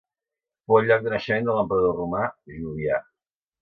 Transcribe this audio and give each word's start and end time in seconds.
Fou 0.69 0.77
el 0.79 0.87
lloc 0.91 1.05
de 1.09 1.13
naixement 1.15 1.47
de 1.51 1.59
l'emperador 1.59 1.97
romà 2.01 2.27
Jovià. 2.59 3.03